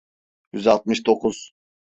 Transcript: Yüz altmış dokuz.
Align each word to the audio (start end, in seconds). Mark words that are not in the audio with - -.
Yüz 0.53 0.67
altmış 0.67 1.05
dokuz. 1.05 1.51